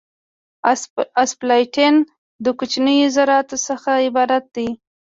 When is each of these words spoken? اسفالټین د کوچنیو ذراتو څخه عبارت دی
اسفالټین 1.23 1.95
د 2.43 2.45
کوچنیو 2.59 3.13
ذراتو 3.15 3.57
څخه 3.67 3.89
عبارت 4.07 4.45
دی 4.55 4.67